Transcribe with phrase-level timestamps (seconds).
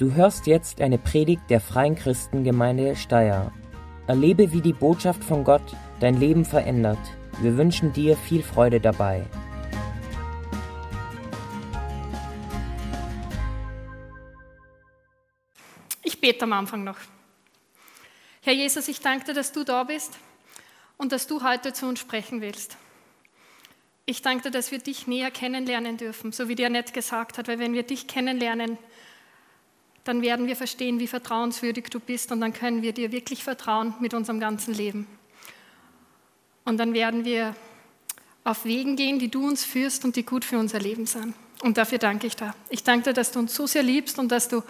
[0.00, 3.52] Du hörst jetzt eine Predigt der Freien Christengemeinde Steyr.
[4.06, 6.96] Erlebe, wie die Botschaft von Gott dein Leben verändert.
[7.42, 9.26] Wir wünschen dir viel Freude dabei.
[16.02, 16.96] Ich bete am Anfang noch.
[18.40, 20.16] Herr Jesus, ich danke dir, dass du da bist
[20.96, 22.78] und dass du heute zu uns sprechen willst.
[24.06, 27.48] Ich danke dir, dass wir dich näher kennenlernen dürfen, so wie dir nett gesagt hat,
[27.48, 28.78] weil wenn wir dich kennenlernen,
[30.04, 33.94] dann werden wir verstehen, wie vertrauenswürdig du bist und dann können wir dir wirklich vertrauen
[34.00, 35.06] mit unserem ganzen Leben.
[36.64, 37.54] Und dann werden wir
[38.44, 41.34] auf Wegen gehen, die du uns führst und die gut für unser Leben sind.
[41.62, 42.54] Und dafür danke ich dir.
[42.70, 44.62] Ich danke dir, dass du uns so sehr liebst und dass du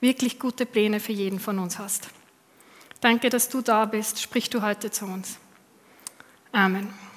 [0.00, 2.08] wirklich gute Pläne für jeden von uns hast.
[3.00, 4.20] Danke, dass du da bist.
[4.20, 5.38] Sprich du heute zu uns.
[6.50, 7.11] Amen.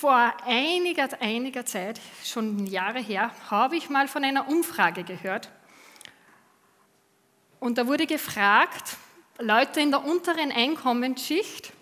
[0.00, 5.50] Vor einiger, einiger Zeit, schon Jahre her, habe ich mal von einer Umfrage gehört.
[7.58, 8.96] Und da wurde gefragt,
[9.38, 11.74] Leute in der unteren Einkommensschicht,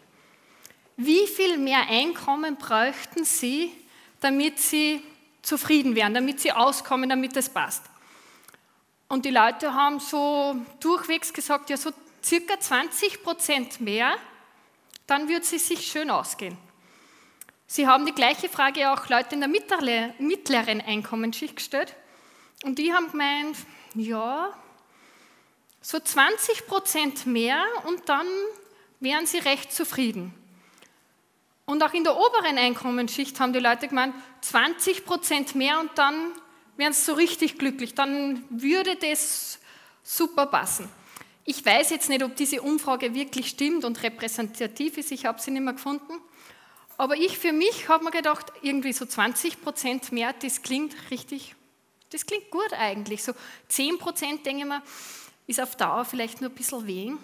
[0.96, 3.70] wie viel mehr Einkommen bräuchten sie,
[4.18, 5.00] damit sie
[5.42, 7.84] zufrieden wären, damit sie auskommen, damit es passt.
[9.06, 11.92] Und die Leute haben so durchwegs gesagt, ja, so
[12.24, 14.16] circa 20 Prozent mehr,
[15.06, 16.58] dann würde es sich schön ausgehen.
[17.70, 21.94] Sie haben die gleiche Frage auch Leute in der mittleren Einkommensschicht gestellt.
[22.64, 23.56] Und die haben gemeint,
[23.94, 24.58] ja,
[25.82, 28.26] so 20 Prozent mehr und dann
[29.00, 30.32] wären sie recht zufrieden.
[31.66, 36.32] Und auch in der oberen Einkommensschicht haben die Leute gemeint, 20 Prozent mehr und dann
[36.78, 37.94] wären sie so richtig glücklich.
[37.94, 39.58] Dann würde das
[40.02, 40.88] super passen.
[41.44, 45.12] Ich weiß jetzt nicht, ob diese Umfrage wirklich stimmt und repräsentativ ist.
[45.12, 46.14] Ich habe sie nicht mehr gefunden.
[46.98, 51.54] Aber ich für mich habe mir gedacht, irgendwie so 20 Prozent mehr, das klingt richtig,
[52.10, 53.22] das klingt gut eigentlich.
[53.22, 53.32] So
[53.68, 54.82] 10 Prozent, denke ich mir,
[55.46, 57.20] ist auf Dauer vielleicht nur ein bisschen wenig.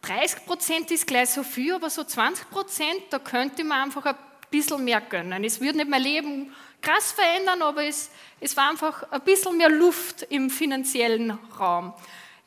[0.00, 4.16] 30 Prozent ist gleich so viel, aber so 20 Prozent, da könnte man einfach ein
[4.50, 5.44] bisschen mehr gönnen.
[5.44, 9.68] Es würde nicht mein Leben krass verändern, aber es, es war einfach ein bisschen mehr
[9.68, 11.92] Luft im finanziellen Raum.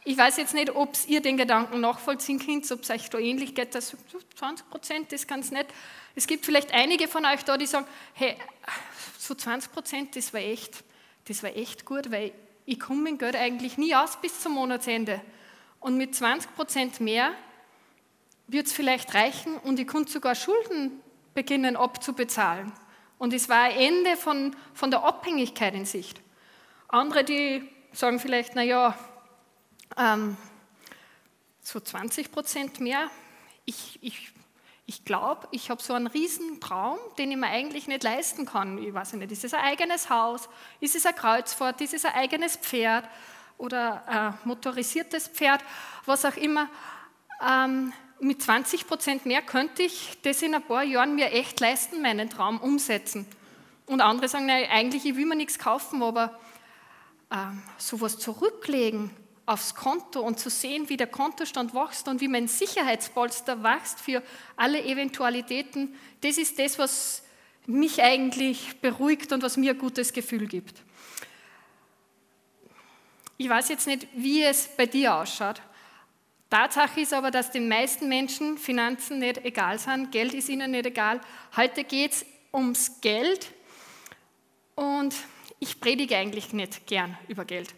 [0.03, 3.55] Ich weiß jetzt nicht, ob ihr den Gedanken nachvollziehen könnt, ob es euch da ähnlich
[3.55, 3.95] geht, dass
[4.35, 5.67] 20 Prozent ist ganz nett.
[6.15, 8.37] Es gibt vielleicht einige von euch da, die sagen, hey,
[9.19, 10.83] so 20 Prozent, das war echt,
[11.27, 12.31] das war echt gut, weil
[12.65, 15.21] ich komme mit Geld eigentlich nie aus bis zum Monatsende.
[15.79, 17.31] Und mit 20 Prozent mehr
[18.47, 21.01] wird es vielleicht reichen und ich konnte sogar Schulden
[21.33, 22.71] beginnen abzubezahlen.
[23.17, 26.21] Und es war ein Ende von, von der Abhängigkeit in Sicht.
[26.87, 28.97] Andere, die sagen vielleicht, naja,
[29.97, 30.37] ähm,
[31.61, 33.09] so 20 Prozent mehr,
[33.65, 34.31] ich, ich
[34.87, 38.77] ich glaube, ich habe so einen riesen Traum, den ich mir eigentlich nicht leisten kann.
[38.77, 40.47] Ich weiß nicht, ist es ein eigenes Haus,
[40.79, 43.05] ist es ein Kreuzfahrt, ist es ein eigenes Pferd
[43.57, 45.61] oder ein motorisiertes Pferd,
[46.05, 46.69] was auch immer.
[47.45, 52.01] Ähm, mit 20 Prozent mehr könnte ich das in ein paar Jahren mir echt leisten,
[52.01, 53.25] meinen Traum umsetzen.
[53.87, 56.39] Und andere sagen, nein, eigentlich ich will mir nichts kaufen, aber
[57.31, 59.09] ähm, sowas zurücklegen,
[59.45, 64.23] aufs Konto und zu sehen, wie der Kontostand wächst und wie mein Sicherheitspolster wächst für
[64.55, 67.23] alle Eventualitäten, das ist das, was
[67.67, 70.81] mich eigentlich beruhigt und was mir ein gutes Gefühl gibt.
[73.37, 75.61] Ich weiß jetzt nicht, wie es bei dir ausschaut.
[76.49, 80.85] Tatsache ist aber, dass den meisten Menschen Finanzen nicht egal sind, Geld ist ihnen nicht
[80.85, 81.19] egal.
[81.55, 83.51] Heute geht es ums Geld
[84.75, 85.13] und
[85.59, 87.73] ich predige eigentlich nicht gern über Geld.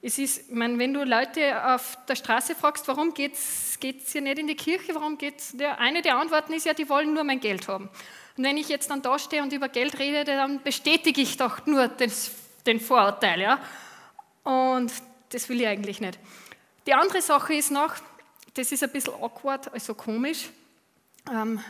[0.00, 4.22] Es ist, ich meine, wenn du Leute auf der Straße fragst, warum geht es hier
[4.22, 7.24] nicht in die Kirche, warum geht's, der, eine der Antworten ist ja, die wollen nur
[7.24, 7.88] mein Geld haben.
[8.36, 11.66] Und wenn ich jetzt dann da stehe und über Geld rede, dann bestätige ich doch
[11.66, 12.30] nur das,
[12.64, 13.40] den Vorurteil.
[13.40, 13.60] Ja?
[14.44, 14.92] Und
[15.30, 16.20] das will ich eigentlich nicht.
[16.86, 17.94] Die andere Sache ist noch,
[18.54, 20.50] das ist ein bisschen awkward, also komisch.
[21.28, 21.60] Ähm,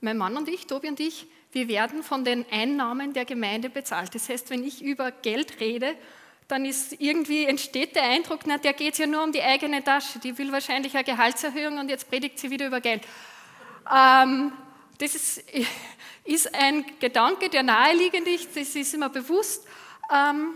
[0.00, 4.14] mein Mann und ich, Tobi und ich, wir werden von den Einnahmen der Gemeinde bezahlt.
[4.16, 5.94] Das heißt, wenn ich über Geld rede,
[6.48, 10.18] dann ist irgendwie entsteht der Eindruck, na, der geht ja nur um die eigene Tasche,
[10.18, 13.02] die will wahrscheinlich eine Gehaltserhöhung und jetzt predigt sie wieder über Geld.
[13.90, 14.52] Ähm,
[14.98, 15.44] das ist,
[16.24, 19.66] ist, ein Gedanke, der naheliegend ist, das ist immer bewusst,
[20.12, 20.50] ähm,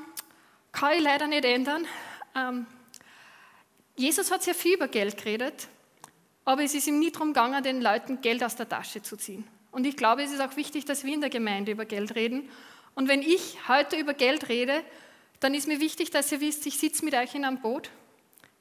[0.73, 1.87] kann ich leider nicht ändern.
[2.35, 2.67] Ähm,
[3.97, 5.69] Jesus hat sehr viel über Geld geredet,
[6.45, 9.47] aber es ist ihm nie darum gegangen, den Leuten Geld aus der Tasche zu ziehen.
[9.71, 12.49] Und ich glaube, es ist auch wichtig, dass wir in der Gemeinde über Geld reden.
[12.95, 14.83] Und wenn ich heute über Geld rede,
[15.41, 17.91] dann ist mir wichtig, dass ihr wisst, ich sitze mit euch in einem Boot.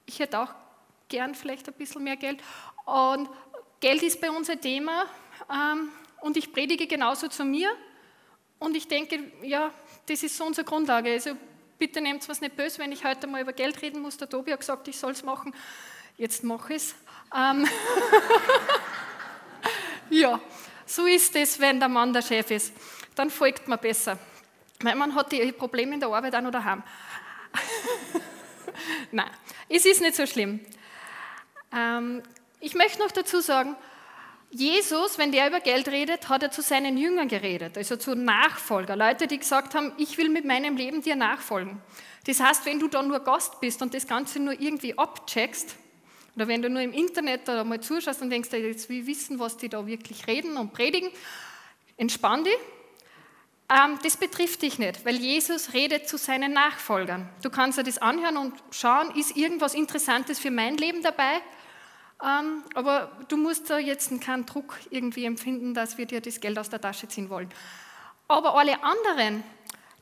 [0.06, 0.54] Ich hätte auch
[1.07, 2.42] gern vielleicht ein bisschen mehr Geld.
[2.86, 3.30] Und
[3.80, 5.06] Geld ist bei uns ein Thema
[5.50, 5.89] ähm,
[6.22, 7.69] und ich predige genauso zu mir.
[8.60, 9.74] Und ich denke, ja,
[10.06, 11.12] das ist so unsere Grundlage.
[11.12, 11.36] Also
[11.77, 14.16] Bitte nehmt was nicht böse, wenn ich heute mal über Geld reden muss.
[14.18, 15.54] Der Tobi hat gesagt, ich soll es machen.
[16.18, 16.95] Jetzt mache ich es.
[17.36, 17.68] Ähm
[20.10, 20.39] ja,
[20.86, 22.74] so ist es, wenn der Mann der Chef ist.
[23.16, 24.18] Dann folgt man besser.
[24.81, 26.83] Weil man hat die Probleme in der Arbeit auch noch daheim.
[29.12, 29.30] Nein,
[29.69, 30.60] es ist nicht so schlimm.
[31.74, 32.22] Ähm,
[32.60, 33.75] ich möchte noch dazu sagen,
[34.51, 38.95] Jesus, wenn der über Geld redet, hat er zu seinen Jüngern geredet, also zu Nachfolger,
[38.95, 41.81] Leute, die gesagt haben, ich will mit meinem Leben dir nachfolgen.
[42.25, 45.75] Das heißt, wenn du da nur Gast bist und das Ganze nur irgendwie abcheckst,
[46.36, 49.57] oder wenn du nur im Internet oder mal zuschaust und denkst, jetzt will wissen, was
[49.57, 51.10] die da wirklich reden und predigen,
[51.98, 52.57] entspann dich.
[53.67, 57.27] Ähm, das betrifft dich nicht, weil Jesus redet zu seinen Nachfolgern.
[57.41, 61.41] Du kannst dir das anhören und schauen, ist irgendwas Interessantes für mein Leben dabei?
[62.23, 66.57] Ähm, aber du musst da jetzt keinen Druck irgendwie empfinden, dass wir dir das Geld
[66.59, 67.50] aus der Tasche ziehen wollen.
[68.27, 69.44] Aber alle anderen,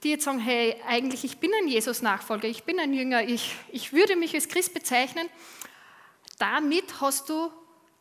[0.03, 3.93] die jetzt sagen, hey, eigentlich ich bin ein Jesus-Nachfolger, ich bin ein Jünger, ich, ich
[3.93, 5.27] würde mich als Christ bezeichnen,
[6.37, 7.49] damit hast du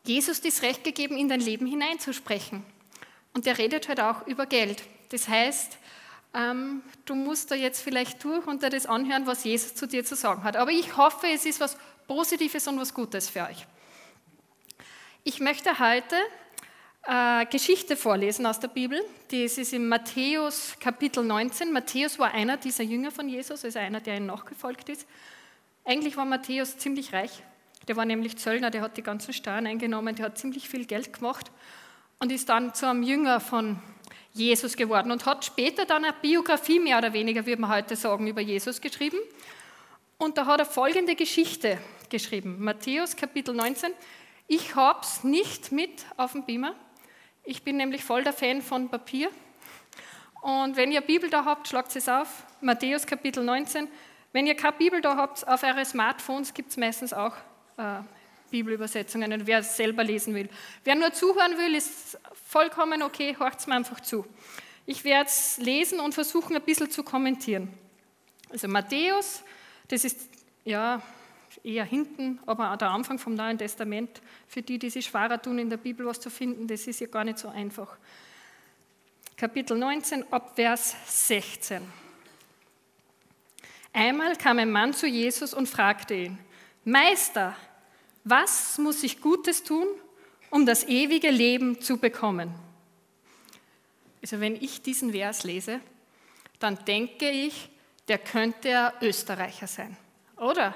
[0.05, 2.65] Jesus das Recht gegeben, in dein Leben hineinzusprechen.
[3.33, 4.83] Und der redet halt auch über Geld.
[5.09, 5.77] Das heißt,
[6.33, 10.03] ähm, du musst da jetzt vielleicht durch und dir das anhören, was Jesus zu dir
[10.03, 10.55] zu sagen hat.
[10.55, 11.77] Aber ich hoffe, es ist was
[12.07, 13.65] Positives und was Gutes für euch.
[15.23, 16.15] Ich möchte heute
[17.03, 18.99] äh, Geschichte vorlesen aus der Bibel.
[19.31, 21.71] Das ist in Matthäus Kapitel 19.
[21.71, 25.07] Matthäus war einer dieser Jünger von Jesus, also einer, der ihm nachgefolgt ist.
[25.85, 27.43] Eigentlich war Matthäus ziemlich reich.
[27.87, 31.11] Der war nämlich Zöllner, der hat die ganzen Steuern eingenommen, der hat ziemlich viel Geld
[31.11, 31.51] gemacht
[32.19, 33.79] und ist dann zu einem Jünger von
[34.33, 38.27] Jesus geworden und hat später dann eine Biografie mehr oder weniger, würde man heute sagen,
[38.27, 39.17] über Jesus geschrieben.
[40.17, 41.77] Und da hat er folgende Geschichte
[42.09, 42.57] geschrieben.
[42.59, 43.91] Matthäus Kapitel 19.
[44.47, 46.75] Ich habe es nicht mit auf dem Beamer.
[47.43, 49.29] Ich bin nämlich voll der Fan von Papier.
[50.41, 52.43] Und wenn ihr Bibel da habt, schlagt es auf.
[52.59, 53.87] Matthäus Kapitel 19.
[54.31, 57.35] Wenn ihr keine Bibel da habt, auf eure Smartphones gibt es meistens auch
[57.77, 57.99] äh,
[58.49, 60.49] Bibelübersetzungen, wer es selber lesen will.
[60.83, 62.19] Wer nur zuhören will, ist
[62.53, 64.27] vollkommen okay, hört es mir einfach zu.
[64.85, 67.73] Ich werde es lesen und versuchen, ein bisschen zu kommentieren.
[68.51, 69.41] Also Matthäus,
[69.87, 70.29] das ist
[70.63, 71.01] ja
[71.63, 75.71] eher hinten, aber der Anfang vom Neuen Testament, für die, die sich schwerer tun, in
[75.71, 77.97] der Bibel was zu finden, das ist ja gar nicht so einfach.
[79.35, 81.81] Kapitel 19 ab Vers 16.
[83.93, 86.37] Einmal kam ein Mann zu Jesus und fragte ihn,
[86.85, 87.55] Meister,
[88.23, 89.87] was muss ich Gutes tun,
[90.53, 92.53] um das ewige Leben zu bekommen?
[94.21, 95.79] Also wenn ich diesen Vers lese,
[96.59, 97.69] dann denke ich,
[98.07, 99.97] der könnte ein Österreicher sein,
[100.37, 100.75] oder?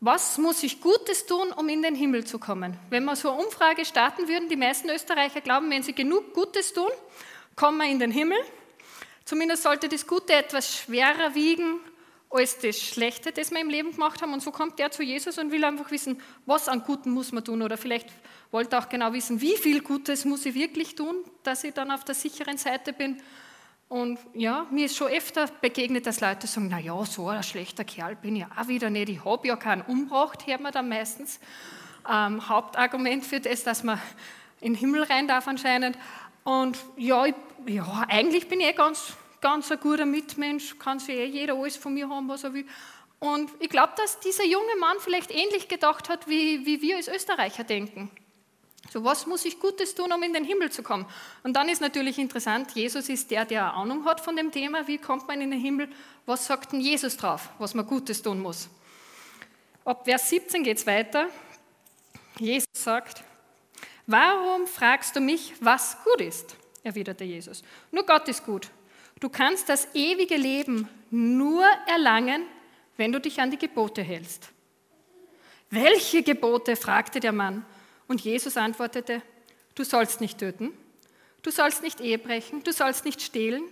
[0.00, 2.78] Was muss ich Gutes tun, um in den Himmel zu kommen?
[2.88, 6.72] Wenn wir so eine Umfrage starten würden, die meisten Österreicher glauben, wenn sie genug Gutes
[6.72, 6.90] tun,
[7.54, 8.38] kommen wir in den Himmel.
[9.26, 11.78] Zumindest sollte das Gute etwas schwerer wiegen
[12.30, 14.32] als das Schlechte, das wir im Leben gemacht haben.
[14.32, 17.44] Und so kommt der zu Jesus und will einfach wissen, was an Guten muss man
[17.44, 17.60] tun.
[17.60, 18.08] Oder vielleicht
[18.52, 22.04] wollte auch genau wissen, wie viel Gutes muss ich wirklich tun, dass ich dann auf
[22.04, 23.20] der sicheren Seite bin.
[23.88, 27.84] Und ja, mir ist schon öfter begegnet, dass Leute sagen, na ja, so ein schlechter
[27.84, 29.08] Kerl bin ich auch wieder nicht.
[29.08, 31.40] Ich habe ja keinen umgebracht, hört man dann meistens.
[32.10, 34.00] Ähm, Hauptargument für das, dass man
[34.60, 35.98] in den Himmel rein darf anscheinend.
[36.44, 37.34] Und ja, ich,
[37.66, 41.76] ja eigentlich bin ich eh ganz, ganz ein guter Mitmensch, kann sich eh jeder alles
[41.76, 42.66] von mir haben, was er will.
[43.18, 47.08] Und ich glaube, dass dieser junge Mann vielleicht ähnlich gedacht hat, wie, wie wir als
[47.08, 48.10] Österreicher denken.
[48.90, 51.06] So, was muss ich Gutes tun, um in den Himmel zu kommen?
[51.42, 54.98] Und dann ist natürlich interessant, Jesus ist der, der Ahnung hat von dem Thema, wie
[54.98, 55.88] kommt man in den Himmel?
[56.26, 58.68] Was sagt denn Jesus drauf, was man Gutes tun muss?
[59.84, 61.28] Ab Vers 17 geht es weiter.
[62.38, 63.24] Jesus sagt,
[64.06, 66.56] warum fragst du mich, was gut ist?
[66.82, 67.62] erwiderte Jesus.
[67.92, 68.68] Nur Gott ist gut.
[69.20, 72.44] Du kannst das ewige Leben nur erlangen,
[72.96, 74.48] wenn du dich an die Gebote hältst.
[75.70, 76.76] Welche Gebote?
[76.76, 77.64] fragte der Mann.
[78.12, 79.22] Und Jesus antwortete,
[79.74, 80.70] du sollst nicht töten,
[81.40, 83.62] du sollst nicht Ehe brechen, du sollst nicht stehlen,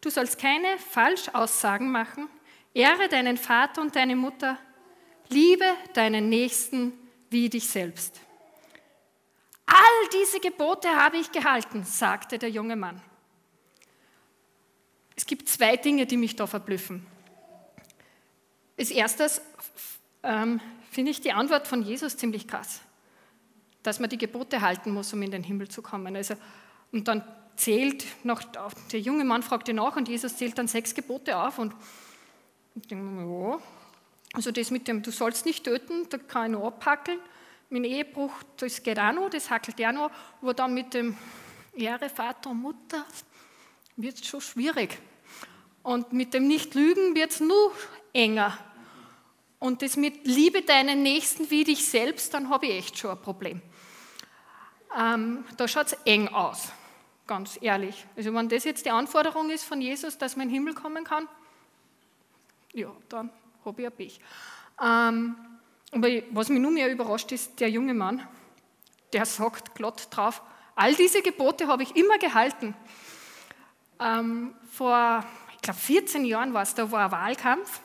[0.00, 2.26] du sollst keine Falschaussagen machen,
[2.72, 4.56] ehre deinen Vater und deine Mutter,
[5.28, 6.94] liebe deinen Nächsten
[7.28, 8.18] wie dich selbst.
[9.66, 12.98] All diese Gebote habe ich gehalten, sagte der junge Mann.
[15.16, 17.06] Es gibt zwei Dinge, die mich da verblüffen.
[18.78, 19.42] Als erstes
[20.22, 22.80] ähm, finde ich die Antwort von Jesus ziemlich krass
[23.82, 26.14] dass man die Gebote halten muss, um in den Himmel zu kommen.
[26.16, 26.34] Also,
[26.92, 27.24] und dann
[27.56, 28.42] zählt noch,
[28.92, 31.74] der junge Mann fragte nach und Jesus zählt dann sechs Gebote auf und
[32.74, 33.58] ich denke mir, ja,
[34.32, 37.18] also das mit dem, du sollst nicht töten, da kann ich noch abhackeln.
[37.70, 40.10] Dem Ehebruch, das geht auch noch, das hackelt ja noch,
[40.40, 41.16] aber dann mit dem
[41.74, 43.04] Ehre Vater und Mutter
[43.96, 44.98] wird es schon schwierig.
[45.82, 47.72] Und mit dem Nicht-Lügen wird es nur
[48.12, 48.56] enger.
[49.58, 53.22] Und das mit Liebe deinen Nächsten wie dich selbst, dann habe ich echt schon ein
[53.22, 53.62] Problem.
[54.98, 56.70] Ähm, da schaut es eng aus,
[57.26, 58.06] ganz ehrlich.
[58.16, 61.04] Also wenn das jetzt die Anforderung ist von Jesus, dass man in den Himmel kommen
[61.04, 61.28] kann,
[62.72, 63.30] ja, dann
[63.64, 64.20] habe ich ein Pech.
[64.82, 65.36] Ähm,
[65.92, 68.26] aber was mich nur mehr überrascht, ist der junge Mann,
[69.12, 70.42] der sagt glatt drauf,
[70.74, 72.74] all diese Gebote habe ich immer gehalten.
[74.00, 77.80] Ähm, vor, ich glaube, 14 Jahren war es, da war ein Wahlkampf.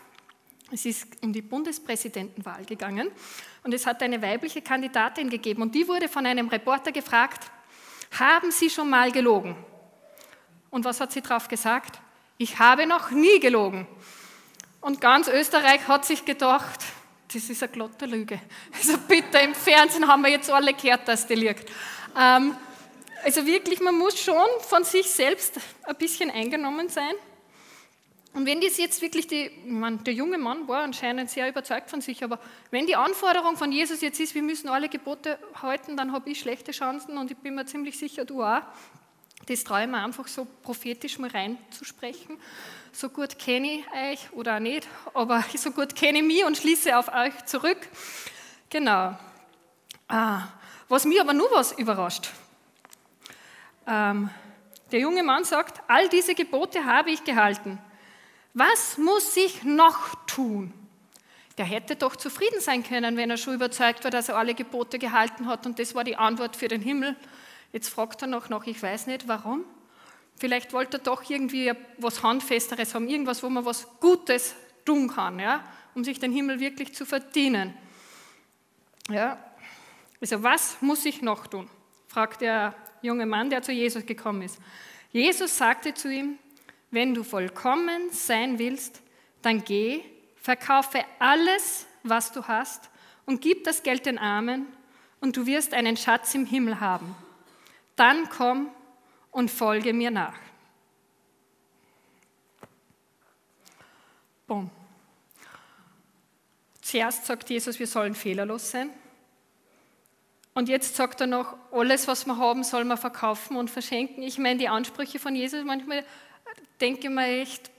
[0.71, 3.09] Es ist um die Bundespräsidentenwahl gegangen
[3.63, 7.49] und es hat eine weibliche Kandidatin gegeben und die wurde von einem Reporter gefragt,
[8.19, 9.55] haben Sie schon mal gelogen?
[10.69, 11.99] Und was hat sie darauf gesagt?
[12.37, 13.87] Ich habe noch nie gelogen.
[14.81, 16.79] Und ganz Österreich hat sich gedacht,
[17.33, 18.39] das ist eine glatte Lüge.
[18.73, 21.69] Also bitte, im Fernsehen haben wir jetzt alle gehört, dass die liegt.
[22.17, 22.55] Ähm,
[23.23, 27.13] also wirklich, man muss schon von sich selbst ein bisschen eingenommen sein.
[28.37, 31.89] Und wenn das jetzt wirklich die, ich meine, der junge Mann war anscheinend sehr überzeugt
[31.89, 32.37] von sich, aber
[32.69, 36.39] wenn die Anforderung von Jesus jetzt ist, wir müssen alle Gebote halten, dann habe ich
[36.39, 38.61] schlechte Chancen und ich bin mir ziemlich sicher, du auch.
[39.47, 42.37] Das traue ich mir einfach so prophetisch mal reinzusprechen.
[42.91, 46.57] So gut kenne ich euch oder auch nicht, aber so gut kenne ich mich und
[46.57, 47.89] schließe auf euch zurück.
[48.69, 49.17] Genau.
[50.07, 50.43] Ah,
[50.87, 52.29] was mir aber nur was überrascht.
[53.87, 54.29] Ähm,
[54.91, 57.79] der junge Mann sagt, all diese Gebote habe ich gehalten.
[58.57, 60.73] Was muss ich noch tun?
[61.59, 64.97] Der hätte doch zufrieden sein können, wenn er schon überzeugt war, dass er alle Gebote
[64.97, 67.15] gehalten hat und das war die Antwort für den Himmel.
[67.71, 69.63] Jetzt fragt er noch nach, ich weiß nicht warum.
[70.37, 75.37] Vielleicht wollte er doch irgendwie was Handfesteres haben, irgendwas, wo man was Gutes tun kann,
[75.37, 77.75] ja, um sich den Himmel wirklich zu verdienen.
[79.11, 79.37] Ja.
[80.19, 81.69] Also was muss ich noch tun?
[82.07, 82.73] fragt der
[83.03, 84.57] junge Mann, der zu Jesus gekommen ist.
[85.11, 86.39] Jesus sagte zu ihm,
[86.91, 89.01] wenn du vollkommen sein willst,
[89.41, 90.01] dann geh,
[90.35, 92.89] verkaufe alles, was du hast
[93.25, 94.67] und gib das Geld den Armen
[95.19, 97.15] und du wirst einen Schatz im Himmel haben.
[97.95, 98.69] Dann komm
[99.31, 100.37] und folge mir nach.
[104.47, 104.69] Boom.
[106.81, 108.89] Zuerst sagt Jesus, wir sollen fehlerlos sein.
[110.53, 114.23] Und jetzt sagt er noch, alles, was wir haben, soll man verkaufen und verschenken.
[114.23, 116.05] Ich meine, die Ansprüche von Jesus, manchmal
[116.79, 117.71] denke ich mir echt,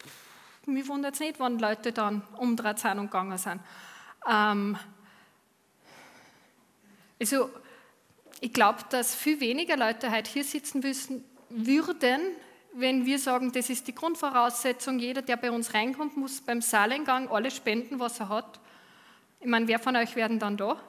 [0.67, 3.61] mich wundert es nicht, wann Leute dann umdreht sind und gegangen sind.
[4.29, 4.77] Ähm,
[7.21, 7.51] also,
[8.41, 12.21] ich glaube, dass viel weniger Leute heute hier sitzen müssen, würden,
[12.75, 17.29] wenn wir sagen, das ist die Grundvoraussetzung, jeder, der bei uns reinkommt, muss beim Saaleingang
[17.29, 18.61] alles spenden, was er hat.
[19.41, 20.81] Ich meine, wer von euch werden dann da?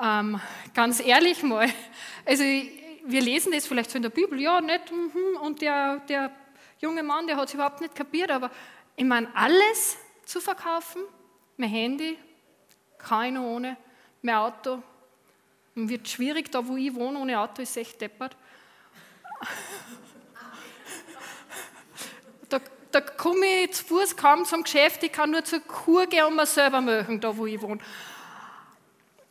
[0.00, 0.40] Ähm,
[0.74, 1.68] ganz ehrlich mal,
[2.24, 6.30] also wir lesen das vielleicht so in der Bibel, ja, nicht, mhm, und der, der
[6.80, 8.50] junge Mann, der hat es überhaupt nicht kapiert, aber
[8.96, 11.02] ich meine, alles zu verkaufen,
[11.56, 12.18] mein Handy,
[12.98, 13.76] keine ohne,
[14.22, 14.82] mein Auto,
[15.74, 18.36] wird schwierig, da wo ich wohne, ohne Auto ist echt deppert.
[22.48, 22.60] Da,
[22.90, 26.36] da komme ich zu Fuß kaum zum Geschäft, ich kann nur zur Kur gehen und
[26.36, 27.80] mir selber machen, da wo ich wohne.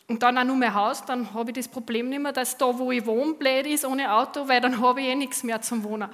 [0.08, 2.78] Und dann auch nur mein Haus, dann habe ich das Problem nicht mehr, dass da,
[2.78, 5.84] wo ich wohne, blöd ist ohne Auto, weil dann habe ich eh nichts mehr zum
[5.84, 6.10] Wohnen.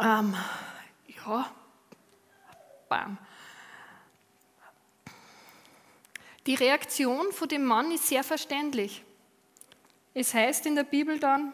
[0.00, 0.34] Ähm,
[1.06, 1.50] ja,
[2.88, 3.18] bam.
[6.46, 9.04] Die Reaktion von dem Mann ist sehr verständlich.
[10.14, 11.52] Es heißt in der Bibel dann,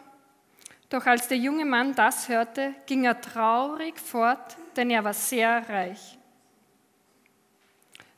[0.88, 5.68] doch als der junge Mann das hörte, ging er traurig fort, denn er war sehr
[5.68, 6.16] reich.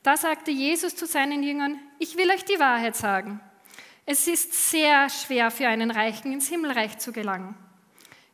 [0.02, 3.40] Da sagte Jesus zu seinen Jüngern, ich will euch die Wahrheit sagen.
[4.06, 7.56] Es ist sehr schwer für einen Reichen ins Himmelreich zu gelangen.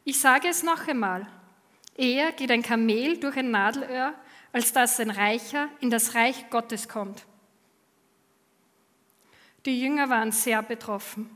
[0.04, 1.26] Ich sage es noch einmal,
[1.94, 4.14] Eher geht ein Kamel durch ein Nadelöhr,
[4.52, 7.24] als dass ein Reicher in das Reich Gottes kommt.
[9.64, 11.30] Die Jünger waren sehr betroffen.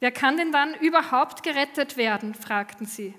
[0.00, 2.34] Wer kann denn dann überhaupt gerettet werden?
[2.34, 3.14] fragten sie.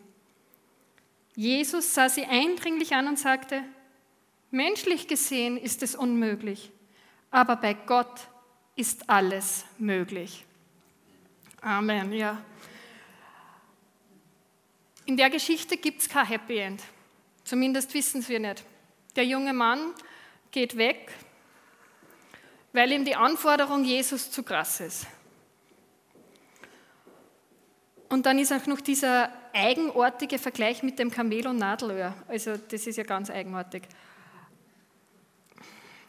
[1.36, 3.64] Jesus sah sie eindringlich an und sagte,
[4.52, 6.72] menschlich gesehen ist es unmöglich,
[7.32, 8.28] aber bei Gott
[8.76, 10.46] ist alles möglich.
[11.62, 12.42] Amen, ja.
[15.06, 16.82] In der Geschichte gibt es kein Happy End.
[17.44, 18.64] Zumindest wissen wir nicht.
[19.16, 19.94] Der junge Mann
[20.52, 21.12] geht weg,
[22.72, 25.08] weil ihm die Anforderung Jesus zu krass ist.
[28.10, 32.14] Und dann ist auch noch dieser eigenartige Vergleich mit dem Kamel und Nadelöhr.
[32.28, 33.84] Also das ist ja ganz eigenartig.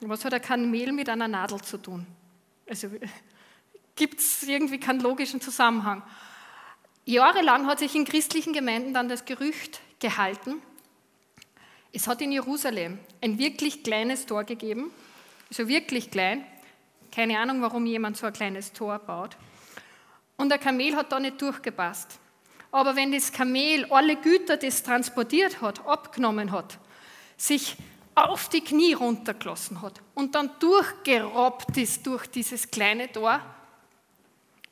[0.01, 2.07] Was hat ein Kamel mit einer Nadel zu tun?
[2.69, 2.91] Also
[3.97, 6.03] gibt es irgendwie keinen logischen Zusammenhang.
[7.07, 10.63] Jahrelang hat sich in christlichen Gemeinden dann das Gerücht gehalten,
[11.93, 14.91] Es hat in Jerusalem ein wirklich kleines Tor gegeben,
[15.51, 16.45] so wirklich klein.
[17.13, 19.37] Keine Ahnung, warum jemand so ein kleines Tor baut.
[20.37, 22.19] Und der Kamel hat da nicht durchgepasst.
[22.73, 26.79] Aber wenn das Kamel alle Güter, die es transportiert hat, abgenommen hat,
[27.37, 27.77] sich
[28.17, 33.41] auf die Knie runtergelassen hat und dann durchgerobbt ist durch dieses kleine Tor,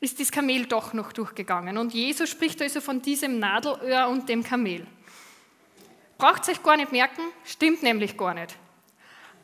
[0.03, 1.77] ist das Kamel doch noch durchgegangen.
[1.77, 4.85] Und Jesus spricht also von diesem Nadelöhr und dem Kamel.
[6.17, 8.57] Braucht euch gar nicht merken, stimmt nämlich gar nicht.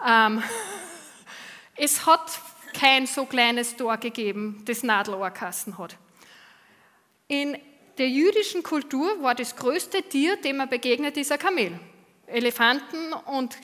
[0.06, 0.44] Ähm,
[1.78, 2.42] es hat
[2.74, 5.96] kein so kleines Tor gegeben, das Nadelohrkassen hat.
[7.30, 7.58] In
[7.98, 11.80] der jüdischen Kultur war das größte Tier, dem man begegnet, dieser Kamel.
[12.28, 13.58] Elefanten und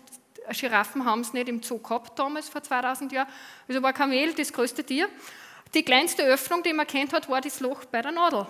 [0.49, 3.27] Giraffen haben es nicht im Zoo gehabt damals, vor 2000 Jahren.
[3.67, 5.09] Also war Kamel das größte Tier.
[5.75, 8.47] Die kleinste Öffnung, die man kennt hat, war das Loch bei der Nadel.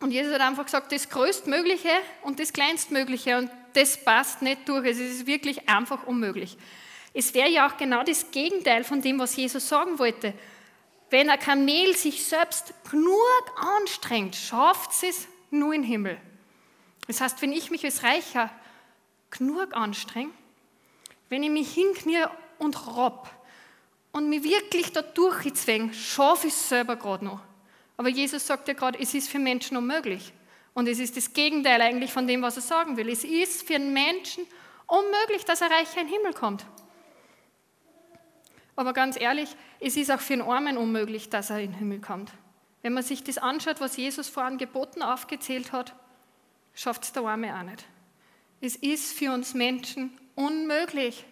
[0.00, 1.88] Und Jesus hat einfach gesagt, das größtmögliche
[2.22, 4.86] und das kleinstmögliche und das passt nicht durch.
[4.86, 6.58] Es ist wirklich einfach unmöglich.
[7.14, 10.34] Es wäre ja auch genau das Gegenteil von dem, was Jesus sagen wollte.
[11.08, 13.16] Wenn ein Kamel sich selbst genug
[13.78, 16.18] anstrengt, schafft es nur im Himmel.
[17.06, 18.50] Das heißt, wenn ich mich als Reicher
[19.30, 20.32] genug anstrenge,
[21.30, 22.24] wenn ich mich hinknie
[22.58, 23.30] und robb
[24.12, 27.40] und mich wirklich da durchzwänge, schaffe ich es selber gerade noch.
[27.96, 30.32] Aber Jesus sagt ja gerade, es ist für Menschen unmöglich.
[30.74, 33.08] Und es ist das Gegenteil eigentlich von dem, was er sagen will.
[33.08, 34.46] Es ist für einen Menschen
[34.86, 36.64] unmöglich, dass er reich in den Himmel kommt.
[38.74, 42.00] Aber ganz ehrlich, es ist auch für einen Armen unmöglich, dass er in den Himmel
[42.00, 42.32] kommt.
[42.80, 45.94] Wenn man sich das anschaut, was Jesus vor Geboten aufgezählt hat,
[46.74, 47.84] schafft es der Arme auch nicht.
[48.60, 51.24] Es ist für uns Menschen unmöglich,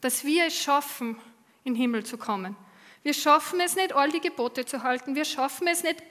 [0.00, 1.18] dass wir es schaffen,
[1.66, 2.56] in den Himmel zu kommen.
[3.02, 5.14] Wir schaffen es nicht, all die Gebote zu halten.
[5.14, 6.02] Wir schaffen es nicht,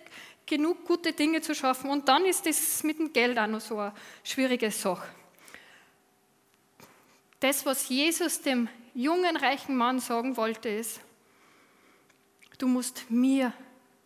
[0.45, 1.89] genug gute Dinge zu schaffen.
[1.89, 3.93] Und dann ist es mit dem Geld auch noch so eine
[4.23, 5.07] schwierige Sache.
[7.39, 10.99] Das, was Jesus dem jungen, reichen Mann sagen wollte, ist,
[12.57, 13.53] du musst mir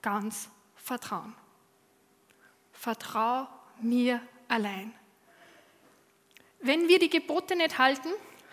[0.02, 1.36] ganz vertrauen.
[2.72, 3.48] Vertrau
[3.82, 4.94] mir allein.
[6.62, 8.10] Wenn wir die Gebote nicht halten,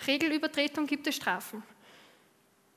[0.07, 1.63] Regelübertretung gibt es Strafen.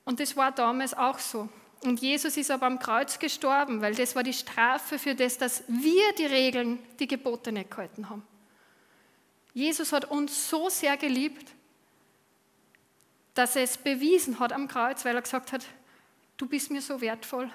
[0.09, 1.49] Und das war damals auch so.
[1.83, 5.63] Und Jesus ist aber am Kreuz gestorben, weil das war die Strafe für das, dass
[5.67, 8.23] wir die Regeln, die Gebote nicht gehalten haben.
[9.53, 11.51] Jesus hat uns so sehr geliebt,
[13.35, 15.63] dass er es bewiesen hat am Kreuz, weil er gesagt hat,
[16.37, 17.51] du bist mir so wertvoll,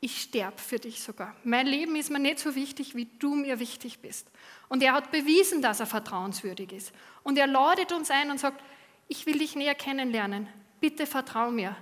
[0.00, 1.36] ich sterbe für dich sogar.
[1.44, 4.30] Mein Leben ist mir nicht so wichtig, wie du mir wichtig bist.
[4.70, 6.92] Und er hat bewiesen, dass er vertrauenswürdig ist.
[7.22, 8.64] Und er ladet uns ein und sagt,
[9.08, 10.48] ich will dich näher kennenlernen.
[10.80, 11.76] Bitte vertrau mir.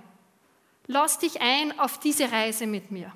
[0.87, 3.11] Lass dich ein auf diese Reise mit mir.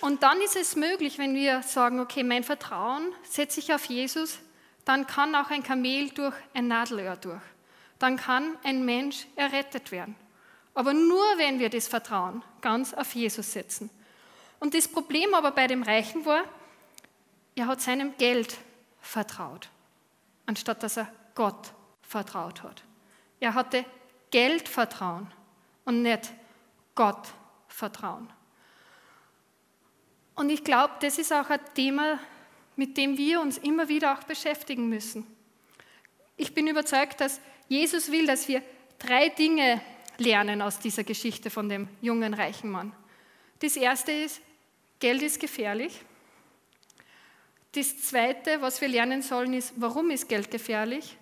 [0.00, 4.40] Und dann ist es möglich, wenn wir sagen, okay, mein Vertrauen setze ich auf Jesus,
[4.84, 7.42] dann kann auch ein Kamel durch ein Nadelöhr durch.
[8.00, 10.16] Dann kann ein Mensch errettet werden.
[10.74, 13.90] Aber nur, wenn wir das Vertrauen ganz auf Jesus setzen.
[14.58, 16.44] Und das Problem aber bei dem Reichen war,
[17.54, 18.56] er hat seinem Geld
[19.00, 19.68] vertraut,
[20.46, 21.72] anstatt dass er Gott
[22.12, 22.84] vertraut hat.
[23.40, 23.84] Er hatte
[24.30, 25.26] Geld vertrauen
[25.84, 26.32] und nicht
[26.94, 27.28] Gott
[27.68, 28.30] vertrauen.
[30.34, 32.18] Und ich glaube, das ist auch ein Thema,
[32.76, 35.26] mit dem wir uns immer wieder auch beschäftigen müssen.
[36.36, 38.62] Ich bin überzeugt, dass Jesus will, dass wir
[38.98, 39.80] drei Dinge
[40.18, 42.92] lernen aus dieser Geschichte von dem jungen reichen Mann.
[43.60, 44.40] Das erste ist,
[45.00, 46.00] Geld ist gefährlich.
[47.72, 51.16] Das zweite, was wir lernen sollen, ist, warum ist Geld gefährlich?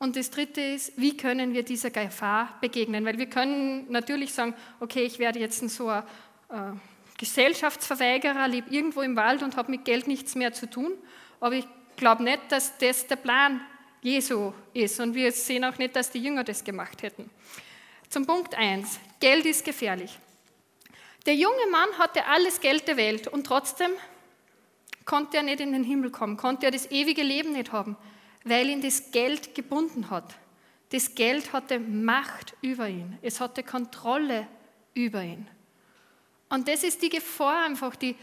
[0.00, 3.04] Und das dritte ist, wie können wir dieser Gefahr begegnen?
[3.04, 6.02] Weil wir können natürlich sagen, okay, ich werde jetzt so ein
[6.48, 6.72] äh,
[7.18, 10.92] Gesellschaftsverweigerer, lebe irgendwo im Wald und habe mit Geld nichts mehr zu tun.
[11.38, 13.60] Aber ich glaube nicht, dass das der Plan
[14.00, 14.98] Jesu ist.
[15.00, 17.28] Und wir sehen auch nicht, dass die Jünger das gemacht hätten.
[18.08, 18.98] Zum Punkt 1.
[19.20, 20.18] Geld ist gefährlich.
[21.26, 23.90] Der junge Mann hatte alles Geld der Welt und trotzdem
[25.04, 27.98] konnte er nicht in den Himmel kommen, konnte er das ewige Leben nicht haben,
[28.44, 30.34] weil ihn das Geld gebunden hat.
[30.90, 34.46] Das Geld hatte Macht über ihn, es hatte Kontrolle
[34.94, 35.46] über ihn.
[36.48, 38.16] Und das ist die Gefahr einfach, die,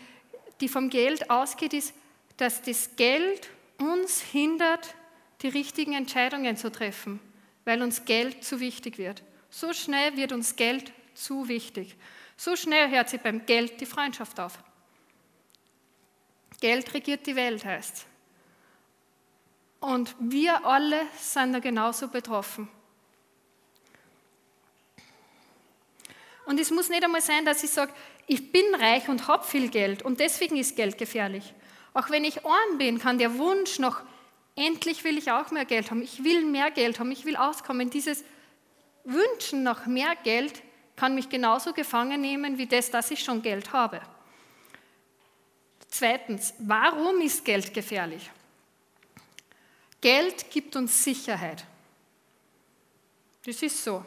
[0.59, 1.93] die vom Geld ausgeht, ist,
[2.35, 4.95] dass das Geld uns hindert,
[5.41, 7.19] die richtigen Entscheidungen zu treffen,
[7.63, 9.23] weil uns Geld zu wichtig wird.
[9.49, 11.95] So schnell wird uns Geld zu wichtig.
[12.35, 14.59] So schnell hört sich beim Geld die Freundschaft auf.
[16.59, 18.07] Geld regiert die Welt, heißt
[19.79, 22.67] Und wir alle sind da genauso betroffen.
[26.45, 27.91] Und es muss nicht einmal sein, dass ich sage,
[28.25, 31.53] ich bin reich und habe viel Geld und deswegen ist Geld gefährlich.
[31.93, 34.03] Auch wenn ich arm bin, kann der Wunsch nach
[34.55, 37.89] endlich will ich auch mehr Geld haben, ich will mehr Geld haben, ich will auskommen.
[37.89, 38.23] Dieses
[39.03, 40.63] Wünschen nach mehr Geld
[40.95, 44.01] kann mich genauso gefangen nehmen wie das, dass ich schon Geld habe.
[45.89, 48.29] Zweitens, warum ist Geld gefährlich?
[50.07, 51.65] Geld gibt uns Sicherheit.
[53.45, 54.05] Das ist so.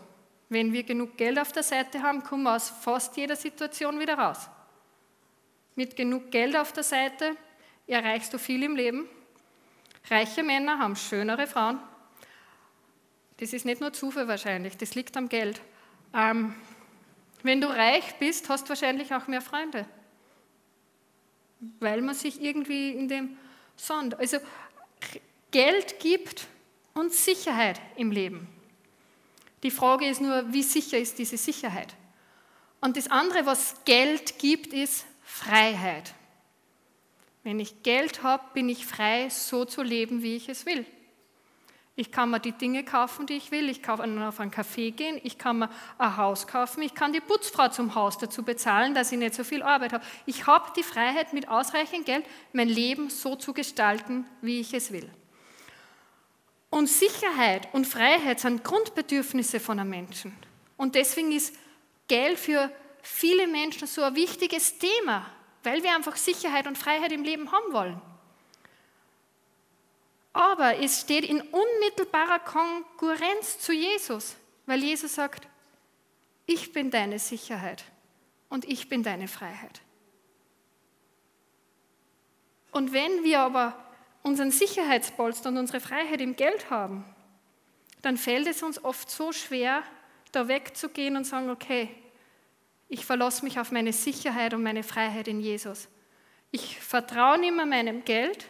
[0.48, 4.14] Wenn wir genug Geld auf der Seite haben, kommen wir aus fast jeder Situation wieder
[4.14, 4.48] raus.
[5.74, 7.36] Mit genug Geld auf der Seite
[7.86, 9.10] erreichst du viel im Leben.
[10.08, 11.78] Reiche Männer haben schönere Frauen.
[13.36, 15.60] Das ist nicht nur Zufall wahrscheinlich, das liegt am Geld.
[16.14, 16.54] Ähm,
[17.42, 19.84] wenn du reich bist, hast du wahrscheinlich auch mehr Freunde,
[21.78, 23.36] weil man sich irgendwie in dem
[23.76, 24.18] sonnt.
[24.18, 24.38] Also
[25.50, 26.46] Geld gibt
[26.94, 28.48] uns Sicherheit im Leben.
[29.62, 31.94] Die Frage ist nur, wie sicher ist diese Sicherheit?
[32.80, 36.14] Und das andere, was Geld gibt, ist Freiheit.
[37.42, 40.86] Wenn ich Geld habe, bin ich frei, so zu leben, wie ich es will.
[41.96, 43.68] Ich kann mir die Dinge kaufen, die ich will.
[43.68, 45.20] Ich kann auf einen Café gehen.
[45.22, 46.82] Ich kann mir ein Haus kaufen.
[46.82, 50.04] Ich kann die Putzfrau zum Haus dazu bezahlen, dass ich nicht so viel Arbeit habe.
[50.24, 54.92] Ich habe die Freiheit, mit ausreichend Geld mein Leben so zu gestalten, wie ich es
[54.92, 55.10] will.
[56.70, 60.36] Und Sicherheit und Freiheit sind Grundbedürfnisse von einem Menschen.
[60.76, 61.54] Und deswegen ist
[62.06, 62.70] Geld für
[63.02, 65.26] viele Menschen so ein wichtiges Thema,
[65.64, 68.00] weil wir einfach Sicherheit und Freiheit im Leben haben wollen.
[70.32, 75.48] Aber es steht in unmittelbarer Konkurrenz zu Jesus, weil Jesus sagt,
[76.46, 77.84] ich bin deine Sicherheit
[78.48, 79.80] und ich bin deine Freiheit.
[82.72, 83.89] Und wenn wir aber
[84.22, 87.04] unseren Sicherheitspolster und unsere Freiheit im Geld haben,
[88.02, 89.82] dann fällt es uns oft so schwer,
[90.32, 91.88] da wegzugehen und sagen, okay,
[92.88, 95.88] ich verlasse mich auf meine Sicherheit und meine Freiheit in Jesus.
[96.50, 98.46] Ich vertraue nicht mehr meinem Geld,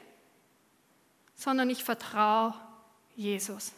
[1.35, 2.55] sondern ich vertraue
[3.17, 3.73] Jesus.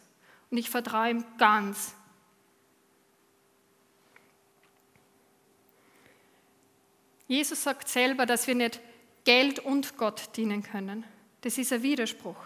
[0.49, 1.95] Und ich vertraue ihm ganz.
[7.27, 8.79] Jesus sagt selber, dass wir nicht
[9.23, 11.03] Geld und Gott dienen können.
[11.43, 12.37] Das ist ein Widerspruch.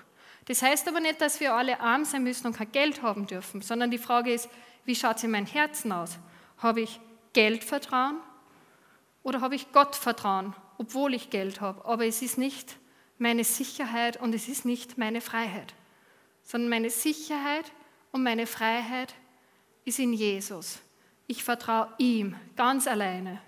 [0.46, 3.62] Das heißt aber nicht, dass wir alle arm sein müssen und kein Geld haben dürfen,
[3.62, 4.50] sondern die Frage ist,
[4.86, 6.18] wie schaut es in meinem Herzen aus?
[6.58, 7.00] Habe ich
[7.34, 8.18] Geldvertrauen
[9.22, 11.86] oder habe ich Gottvertrauen, obwohl ich Geld habe?
[11.86, 12.78] Aber es ist nicht
[13.20, 15.76] meine Sicherheit und es ist nicht meine Freiheit,
[16.44, 17.72] sondern meine Sicherheit
[18.12, 19.14] und meine Freiheit
[19.86, 20.80] ist in Jesus.
[21.28, 23.42] Ich vertraue ihm ganz alleine.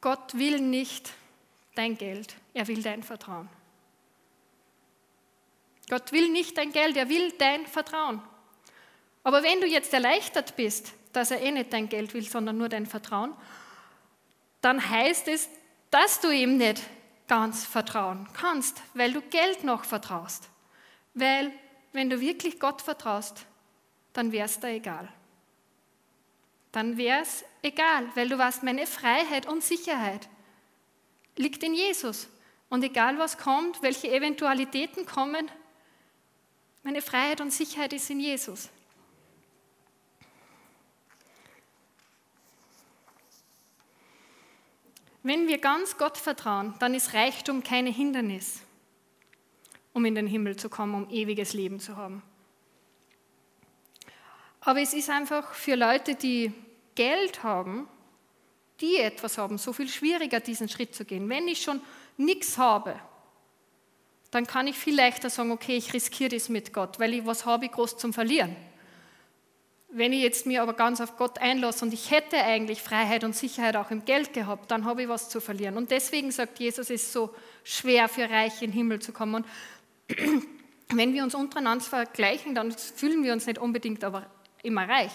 [0.00, 1.12] Gott will nicht
[1.74, 3.48] dein Geld, er will dein Vertrauen.
[5.88, 8.20] Gott will nicht dein Geld, er will dein Vertrauen.
[9.22, 12.68] Aber wenn du jetzt erleichtert bist, dass er eh nicht dein Geld will, sondern nur
[12.68, 13.34] dein Vertrauen,
[14.60, 15.48] dann heißt es,
[15.90, 16.82] dass du ihm nicht
[17.28, 20.48] ganz vertrauen kannst, weil du Geld noch vertraust.
[21.14, 21.52] Weil
[21.92, 23.46] wenn du wirklich Gott vertraust,
[24.12, 25.08] dann wäre es da egal.
[26.76, 30.28] Dann wäre es egal, weil du weißt, meine Freiheit und Sicherheit
[31.38, 32.28] liegt in Jesus.
[32.68, 35.50] Und egal was kommt, welche Eventualitäten kommen,
[36.82, 38.68] meine Freiheit und Sicherheit ist in Jesus.
[45.22, 48.60] Wenn wir ganz Gott vertrauen, dann ist Reichtum kein Hindernis,
[49.94, 52.22] um in den Himmel zu kommen, um ewiges Leben zu haben.
[54.60, 56.52] Aber es ist einfach für Leute, die
[56.96, 57.86] Geld haben,
[58.80, 61.28] die etwas haben, so viel schwieriger, diesen Schritt zu gehen.
[61.28, 61.80] Wenn ich schon
[62.16, 62.96] nichts habe,
[64.30, 67.46] dann kann ich viel leichter sagen, okay, ich riskiere das mit Gott, weil ich was
[67.46, 68.54] habe groß zum Verlieren.
[69.88, 73.36] Wenn ich jetzt mir aber ganz auf Gott einlasse und ich hätte eigentlich Freiheit und
[73.36, 75.76] Sicherheit auch im Geld gehabt, dann habe ich was zu verlieren.
[75.76, 79.36] Und deswegen sagt Jesus, es ist so schwer für Reiche in den Himmel zu kommen.
[79.36, 79.46] Und
[80.92, 84.26] wenn wir uns untereinander vergleichen, dann fühlen wir uns nicht unbedingt aber
[84.62, 85.12] immer reich.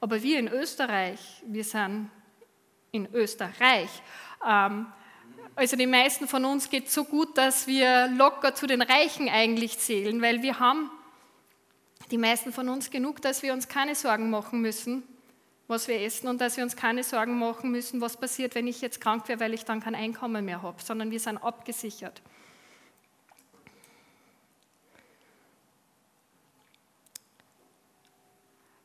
[0.00, 2.10] Aber wir in Österreich, wir sind
[2.92, 3.88] in Österreich.
[4.46, 4.86] Ähm,
[5.56, 9.78] also die meisten von uns geht so gut, dass wir locker zu den Reichen eigentlich
[9.78, 10.90] zählen, weil wir haben
[12.10, 15.04] die meisten von uns genug, dass wir uns keine Sorgen machen müssen,
[15.68, 18.80] was wir essen und dass wir uns keine Sorgen machen müssen, was passiert, wenn ich
[18.80, 22.20] jetzt krank wäre, weil ich dann kein Einkommen mehr habe, sondern wir sind abgesichert.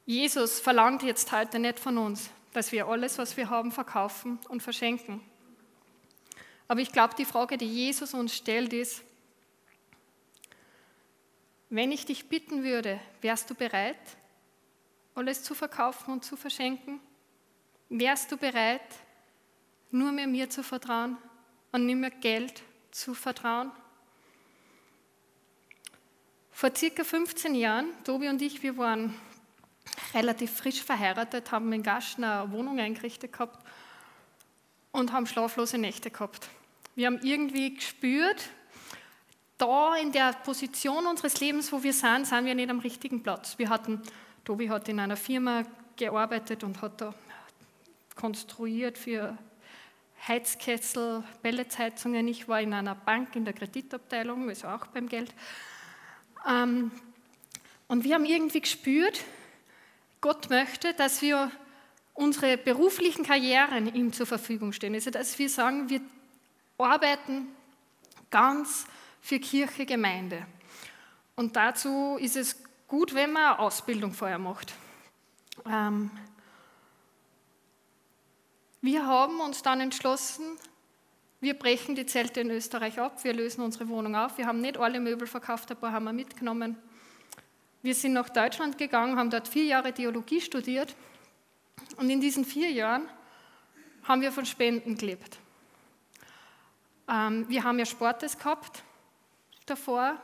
[0.10, 4.63] Jesus verlangt jetzt heute nicht von uns, dass wir alles, was wir haben, verkaufen und
[4.63, 5.22] verschenken.
[6.67, 9.04] Aber ich glaube, die Frage, die Jesus uns stellt, ist,
[11.69, 14.00] wenn ich dich bitten würde, wärst du bereit,
[15.13, 17.00] alles zu verkaufen und zu verschenken?
[17.89, 18.82] Wärst du bereit,
[19.91, 21.19] nur mehr mir zu vertrauen?
[21.72, 23.72] und nicht mehr Geld zu vertrauen?
[26.50, 29.13] Vor circa 15 Jahren, Tobi und ich, wir waren
[30.13, 33.63] relativ frisch verheiratet, haben in Gaschen eine Wohnung eingerichtet gehabt
[34.91, 36.50] und haben schlaflose Nächte gehabt.
[36.95, 38.50] Wir haben irgendwie gespürt,
[39.58, 43.58] da in der Position unseres Lebens, wo wir sind, sind wir nicht am richtigen Platz.
[43.58, 44.02] Wir hatten,
[44.45, 45.63] Tobi hat in einer Firma
[45.95, 47.13] gearbeitet und hat da
[48.15, 49.38] konstruiert für
[50.28, 52.28] Heizkessel, Pelletsheizungen.
[52.28, 55.34] Ich war in einer Bank in der Kreditabteilung, also auch beim Geld.
[56.48, 56.91] Ähm,
[57.88, 59.24] und wir haben irgendwie gespürt,
[60.21, 61.51] Gott möchte, dass wir
[62.13, 64.93] unsere beruflichen Karrieren ihm zur Verfügung stehen.
[64.93, 66.01] Also dass wir sagen, wir
[66.77, 67.47] arbeiten
[68.29, 68.86] ganz
[69.21, 70.45] für Kirche, Gemeinde.
[71.36, 74.73] Und dazu ist es gut, wenn man eine Ausbildung vorher macht.
[75.65, 76.12] Ähm,
[78.82, 80.45] wir haben uns dann entschlossen,
[81.41, 84.38] wir brechen die Zelte in Österreich ab, wir lösen unsere Wohnung auf.
[84.38, 86.75] Wir haben nicht alle Möbel verkauft, ein paar haben wir mitgenommen.
[87.81, 90.95] Wir sind nach Deutschland gegangen, haben dort vier Jahre Theologie studiert
[91.95, 93.07] und in diesen vier Jahren
[94.03, 95.37] haben wir von Spenden gelebt.
[97.07, 98.83] Ähm, wir haben ja Sportes gehabt
[99.65, 100.17] davor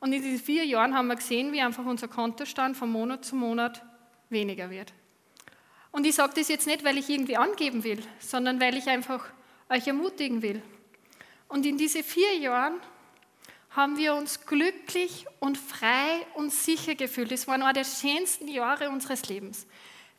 [0.00, 3.36] und in diesen vier Jahren haben wir gesehen, wie einfach unser Kontostand von Monat zu
[3.36, 3.84] Monat
[4.30, 4.94] weniger wird.
[5.90, 9.26] Und ich sage das jetzt nicht, weil ich irgendwie angeben will, sondern weil ich einfach
[9.68, 10.62] euch ermutigen will.
[11.48, 12.80] Und in diese vier Jahren
[13.74, 17.32] haben wir uns glücklich und frei und sicher gefühlt.
[17.32, 19.66] Es waren eine der schönsten Jahre unseres Lebens.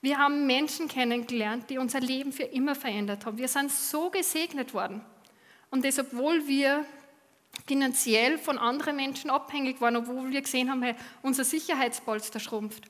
[0.01, 3.37] Wir haben Menschen kennengelernt, die unser Leben für immer verändert haben.
[3.37, 5.01] Wir sind so gesegnet worden.
[5.69, 6.85] Und das, obwohl wir
[7.67, 12.85] finanziell von anderen Menschen abhängig waren, obwohl wir gesehen haben, hey, unser Sicherheitspolster schrumpft.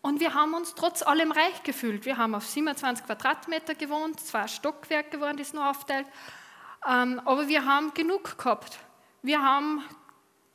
[0.00, 2.04] Und wir haben uns trotz allem reich gefühlt.
[2.04, 6.06] Wir haben auf 27 Quadratmeter gewohnt, zwei Stockwerke waren das nur aufteilt.
[6.86, 8.78] Ähm, aber wir haben genug gehabt.
[9.24, 9.82] Wir haben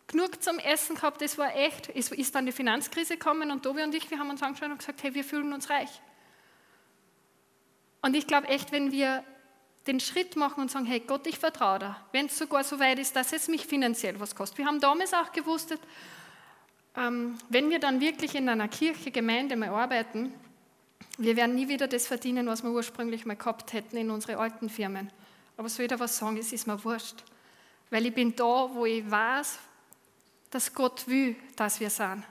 [0.05, 1.89] genug zum Essen gehabt, das war echt.
[1.89, 4.77] Es ist dann die Finanzkrise gekommen und Tobi und ich, wir haben uns angeschaut und
[4.77, 5.89] gesagt, hey, wir fühlen uns reich.
[8.03, 9.23] Und ich glaube echt, wenn wir
[9.87, 12.99] den Schritt machen und sagen, hey Gott, ich vertraue dir, wenn es sogar so weit
[12.99, 14.59] ist, dass es mich finanziell was kostet.
[14.59, 15.75] Wir haben damals auch gewusst,
[16.95, 20.31] ähm, wenn wir dann wirklich in einer Kirche, Gemeinde mal arbeiten,
[21.17, 24.69] wir werden nie wieder das verdienen, was wir ursprünglich mal gehabt hätten in unsere alten
[24.69, 25.11] Firmen.
[25.57, 27.23] Aber soll ich da was sagen, es ist mir wurscht.
[27.89, 29.59] Weil ich bin da, wo ich weiß,
[30.51, 32.23] dass Gott will, dass wir sind.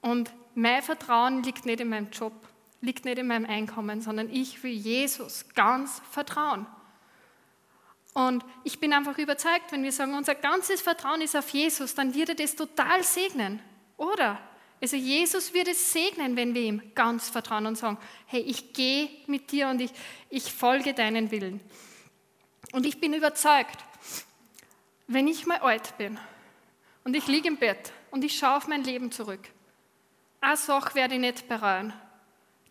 [0.00, 2.32] Und mein Vertrauen liegt nicht in meinem Job,
[2.80, 6.66] liegt nicht in meinem Einkommen, sondern ich will Jesus ganz vertrauen.
[8.12, 12.14] Und ich bin einfach überzeugt, wenn wir sagen, unser ganzes Vertrauen ist auf Jesus, dann
[12.14, 13.60] wird er das total segnen.
[13.96, 14.38] Oder?
[14.80, 19.08] Also Jesus wird es segnen, wenn wir ihm ganz vertrauen und sagen, hey, ich gehe
[19.26, 19.90] mit dir und ich,
[20.30, 21.60] ich folge deinen Willen.
[22.74, 23.84] Und ich bin überzeugt,
[25.06, 26.18] wenn ich mal alt bin
[27.04, 29.48] und ich liege im Bett und ich schaue auf mein Leben zurück,
[30.40, 31.92] eine Sache werde ich nicht bereuen,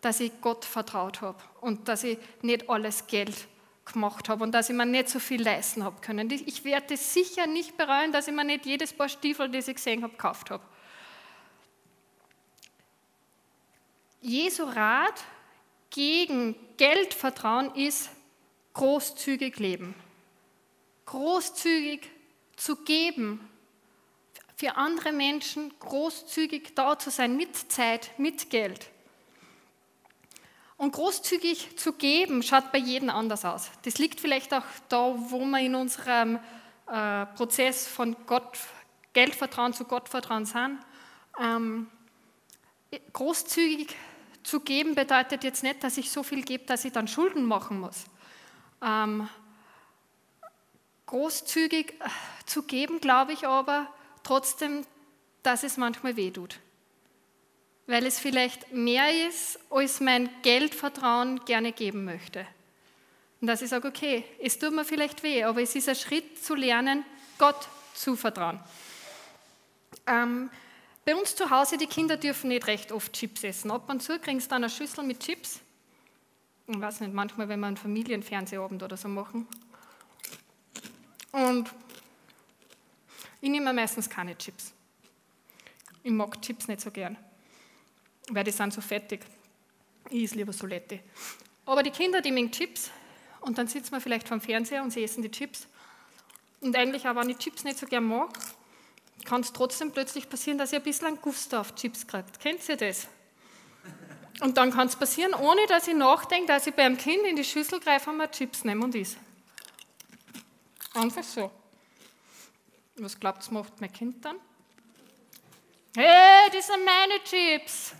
[0.02, 3.48] dass ich Gott vertraut habe und dass ich nicht alles Geld
[3.86, 6.30] gemacht habe und dass ich mir nicht so viel leisten habe können.
[6.30, 10.02] Ich werde sicher nicht bereuen, dass ich mir nicht jedes Paar Stiefel, das ich gesehen
[10.02, 10.64] habe, gekauft habe.
[14.20, 15.24] Jesu Rat
[15.88, 18.10] gegen Geldvertrauen ist,
[18.74, 19.94] großzügig leben.
[21.06, 22.10] Großzügig
[22.56, 23.48] zu geben,
[24.56, 28.90] für andere Menschen großzügig da zu sein, mit Zeit, mit Geld.
[30.76, 33.70] Und großzügig zu geben, schaut bei jedem anders aus.
[33.82, 36.38] Das liegt vielleicht auch da, wo wir in unserem
[36.86, 38.58] äh, Prozess von Gott,
[39.12, 40.78] Geldvertrauen zu Gottvertrauen sind.
[41.40, 41.88] Ähm,
[43.12, 43.94] großzügig
[44.42, 47.80] zu geben bedeutet jetzt nicht, dass ich so viel gebe, dass ich dann Schulden machen
[47.80, 48.04] muss.
[48.84, 49.28] Ähm,
[51.06, 52.08] großzügig äh,
[52.44, 53.88] zu geben, glaube ich aber
[54.22, 54.84] trotzdem,
[55.42, 56.58] dass es manchmal weh tut.
[57.86, 62.46] Weil es vielleicht mehr ist, als mein Geldvertrauen gerne geben möchte.
[63.40, 66.42] Und dass ich sage, okay, es tut mir vielleicht weh, aber es ist ein Schritt
[66.42, 67.04] zu lernen,
[67.38, 68.58] Gott zu vertrauen.
[70.06, 70.50] Ähm,
[71.04, 73.70] bei uns zu Hause, die Kinder dürfen nicht recht oft Chips essen.
[73.70, 75.60] Ab und zu kriegen sie dann eine Schüssel mit Chips.
[76.66, 79.46] Ich weiß nicht, manchmal, wenn wir einen Familienfernsehabend oder so machen.
[81.32, 81.70] Und
[83.40, 84.72] ich nehme meistens keine Chips.
[86.02, 87.16] Ich mag Chips nicht so gern,
[88.30, 89.26] weil die sind so fettig.
[90.08, 91.00] Ich esse lieber Solette.
[91.66, 92.90] Aber die Kinder, die mögen Chips
[93.40, 95.66] und dann sitzen wir vielleicht vom Fernseher und sie essen die Chips.
[96.60, 98.30] Und eigentlich auch, wenn ich Chips nicht so gern mag,
[99.24, 102.40] kann es trotzdem plötzlich passieren, dass ihr ein bisschen einen Gusto auf Chips kriegt.
[102.40, 103.08] Kennt ihr das?
[104.44, 107.44] Und dann kann es passieren, ohne dass ich nachdenke, dass ich beim Kind in die
[107.44, 109.16] Schüssel greife und mir Chips nehme und is.
[110.92, 111.50] Einfach so.
[112.96, 114.36] Was glaubt ihr, macht mein Kind dann?
[115.96, 117.94] Hey, das sind meine Chips.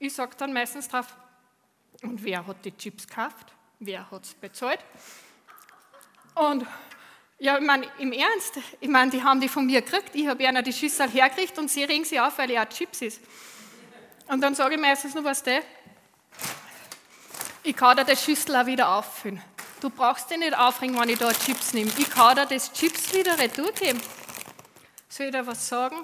[0.00, 1.16] Ich sage dann meistens drauf,
[2.02, 3.54] und wer hat die Chips gekauft?
[3.78, 4.80] Wer hat es bezahlt?
[6.34, 6.66] Und
[7.38, 10.42] ja, ich meine, im Ernst, ich meine, die haben die von mir gekriegt, ich habe
[10.42, 13.20] ihnen die Schüssel hergekriegt und sie regen sie auf, weil er Chips ist.
[14.28, 15.62] Und dann sage ich meistens nur, was der,
[17.62, 19.42] ich kann dir die Schüssel auch wieder auffüllen.
[19.80, 21.90] Du brauchst dich nicht aufregen, wenn ich da Chips nehme.
[21.98, 23.70] Ich kann dir das Chips wieder retour.
[25.08, 25.96] Soll ich dir was sagen?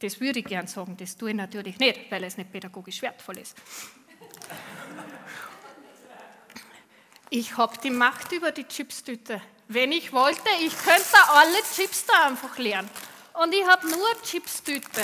[0.00, 3.38] Das würde ich gern sagen, das tue ich natürlich nicht, weil es nicht pädagogisch wertvoll
[3.38, 3.56] ist.
[7.30, 9.40] Ich habe die Macht über die Chipstüte.
[9.72, 12.88] Wenn ich wollte, ich könnte alle Chips da einfach leeren.
[13.32, 15.02] Und ich habe nur Chipstüte.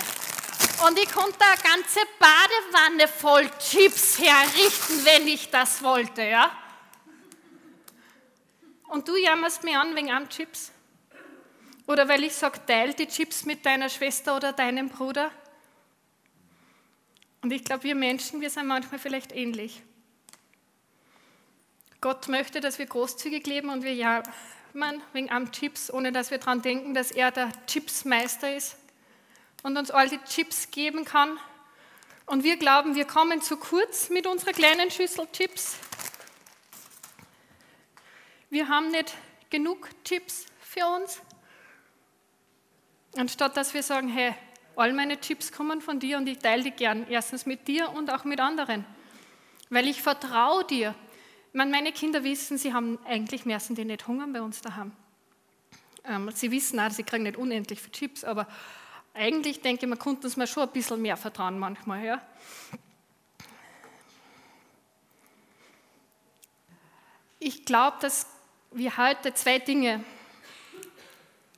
[0.87, 6.51] Und ich konnte eine ganze Badewanne voll Chips herrichten, wenn ich das wollte, ja?
[8.89, 10.71] Und du jammerst mich an wegen einem Chips?
[11.87, 15.31] Oder weil ich sage, teil die Chips mit deiner Schwester oder deinem Bruder?
[17.41, 19.83] Und ich glaube, wir Menschen, wir sind manchmal vielleicht ähnlich.
[22.03, 24.23] Gott möchte, dass wir großzügig leben und wir ja
[24.75, 28.77] man wegen am Chips, ohne dass wir daran denken, dass er der Chipsmeister ist
[29.63, 31.39] und uns all die Chips geben kann.
[32.27, 35.79] Und wir glauben, wir kommen zu kurz mit unserer kleinen Schüssel Chips.
[38.51, 39.15] Wir haben nicht
[39.51, 41.21] genug Chips für uns.
[43.17, 44.35] Anstatt dass wir sagen, hey,
[44.77, 47.07] all meine Chips kommen von dir und ich teile die gern.
[47.09, 48.85] Erstens mit dir und auch mit anderen.
[49.71, 50.95] Weil ich vertraue dir
[51.59, 54.93] meine, meine Kinder wissen, sie haben eigentlich müssen die nicht hungern bei uns daheim.
[56.05, 58.47] Ähm, sie wissen auch, sie kriegen nicht unendlich viel Chips, aber
[59.13, 62.05] eigentlich denke ich, man konnte uns mal schon ein bisschen mehr vertrauen manchmal.
[62.05, 62.23] Ja?
[67.41, 68.29] Ich glaube, dass
[68.71, 70.05] wir heute zwei Dinge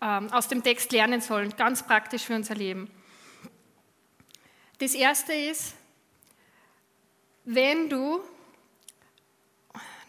[0.00, 2.90] ähm, aus dem Text lernen sollen, ganz praktisch für unser Leben.
[4.78, 5.74] Das erste ist,
[7.44, 8.22] wenn du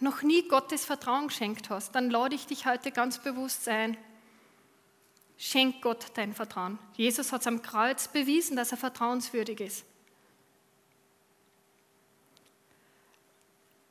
[0.01, 3.97] noch nie Gottes Vertrauen geschenkt hast, dann lade ich dich heute ganz bewusst ein.
[5.37, 6.77] Schenk Gott dein Vertrauen.
[6.93, 9.85] Jesus hat es am Kreuz bewiesen, dass er vertrauenswürdig ist.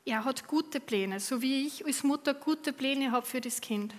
[0.05, 3.95] Er hat gute Pläne, so wie ich als Mutter gute Pläne habe für das Kind.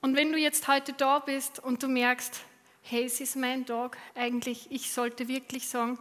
[0.00, 2.40] Und wenn du jetzt heute da bist und du merkst,
[2.82, 5.98] hey, es ist mein Tag, eigentlich, ich sollte wirklich sagen,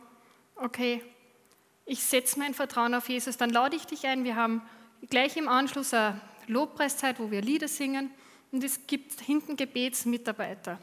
[0.58, 1.02] okay,
[1.86, 4.24] ich setze mein Vertrauen auf Jesus, dann lade ich dich ein.
[4.24, 4.62] Wir haben
[5.10, 8.12] gleich im Anschluss eine Lobpreiszeit, wo wir Lieder singen
[8.52, 10.80] und es gibt hinten Gebetsmitarbeiter.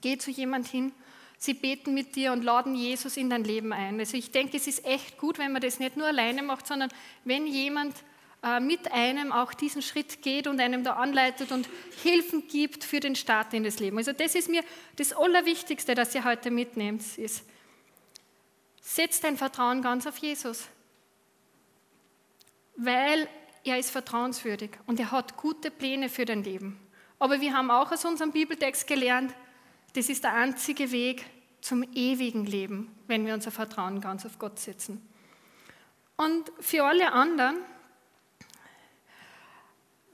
[0.00, 0.92] Geh zu jemand hin,
[1.38, 3.98] sie beten mit dir und laden Jesus in dein Leben ein.
[3.98, 6.90] Also ich denke, es ist echt gut, wenn man das nicht nur alleine macht, sondern
[7.24, 7.94] wenn jemand
[8.42, 11.68] äh, mit einem auch diesen Schritt geht und einem da anleitet und
[12.02, 13.98] Hilfen gibt für den Start in das Leben.
[13.98, 14.62] Also das ist mir
[14.96, 17.44] das Allerwichtigste, das ihr heute mitnehmt, ist,
[18.90, 20.66] Setz dein Vertrauen ganz auf Jesus,
[22.74, 23.28] weil
[23.62, 26.80] er ist vertrauenswürdig und er hat gute Pläne für dein Leben.
[27.18, 29.34] Aber wir haben auch aus unserem Bibeltext gelernt,
[29.92, 31.26] das ist der einzige Weg
[31.60, 35.06] zum ewigen Leben, wenn wir unser Vertrauen ganz auf Gott setzen.
[36.16, 37.56] Und für alle anderen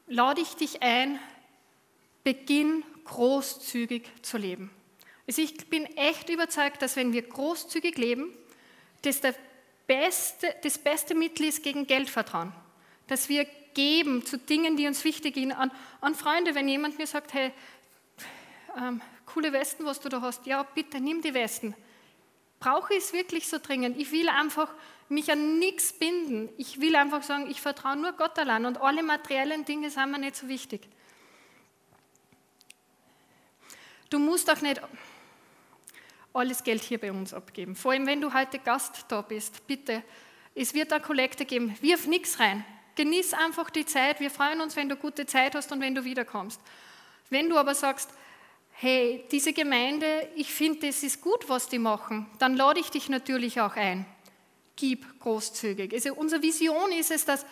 [0.08, 1.20] lade ich dich ein,
[2.24, 4.72] beginn großzügig zu leben.
[5.28, 8.36] Also ich bin echt überzeugt, dass wenn wir großzügig leben,
[9.10, 9.20] das
[9.86, 12.52] beste, das beste Mittel ist gegen Geldvertrauen.
[13.06, 15.52] Dass wir geben zu Dingen, die uns wichtig sind.
[15.52, 17.52] An, an Freunde, wenn jemand mir sagt, hey,
[18.76, 21.74] ähm, coole Westen, was du da hast, ja, bitte nimm die Westen.
[22.60, 23.98] Brauche ich es wirklich so dringend?
[23.98, 24.72] Ich will einfach
[25.08, 26.48] mich an nichts binden.
[26.56, 30.18] Ich will einfach sagen, ich vertraue nur Gott allein und alle materiellen Dinge sind mir
[30.18, 30.88] nicht so wichtig.
[34.08, 34.80] Du musst auch nicht
[36.34, 37.76] alles Geld hier bei uns abgeben.
[37.76, 40.02] Vor allem, wenn du heute Gast da bist, bitte,
[40.54, 41.74] es wird eine Kollekte geben.
[41.80, 42.64] Wirf nichts rein.
[42.96, 44.20] Genieß einfach die Zeit.
[44.20, 46.60] Wir freuen uns, wenn du gute Zeit hast und wenn du wiederkommst.
[47.30, 48.10] Wenn du aber sagst,
[48.70, 53.08] hey, diese Gemeinde, ich finde, es ist gut, was die machen, dann lade ich dich
[53.08, 54.06] natürlich auch ein.
[54.76, 55.92] Gib großzügig.
[55.92, 57.46] Also unsere Vision ist es, dass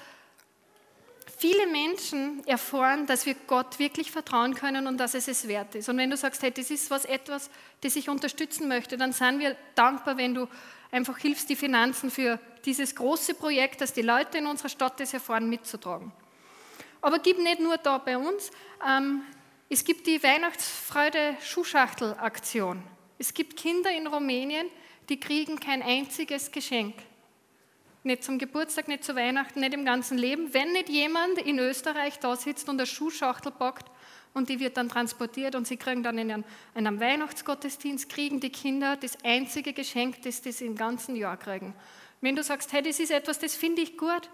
[1.42, 5.88] viele Menschen erfahren, dass wir Gott wirklich vertrauen können und dass es es wert ist.
[5.88, 9.40] Und wenn du sagst, hey, das ist was etwas, das ich unterstützen möchte, dann sind
[9.40, 10.46] wir dankbar, wenn du
[10.92, 15.14] einfach hilfst, die Finanzen für dieses große Projekt, dass die Leute in unserer Stadt das
[15.14, 16.12] erfahren, mitzutragen.
[17.00, 18.52] Aber gib nicht nur da bei uns.
[18.88, 19.22] Ähm,
[19.68, 22.80] es gibt die Weihnachtsfreude-Schuhschachtel-Aktion.
[23.18, 24.68] Es gibt Kinder in Rumänien,
[25.08, 26.94] die kriegen kein einziges Geschenk.
[28.04, 30.52] Nicht zum Geburtstag, nicht zu Weihnachten, nicht im ganzen Leben.
[30.52, 33.90] Wenn nicht jemand in Österreich da sitzt und eine Schuhschachtel packt
[34.34, 36.44] und die wird dann transportiert und sie kriegen dann in einem,
[36.74, 41.74] in einem Weihnachtsgottesdienst, kriegen die Kinder das einzige Geschenk, das sie im ganzen Jahr kriegen.
[42.20, 44.30] Wenn du sagst, hey, das ist etwas, das finde ich gut,